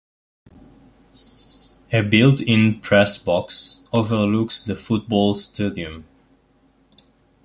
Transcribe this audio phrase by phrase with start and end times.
[1.93, 6.05] A built-in press box overlooks the football stadium.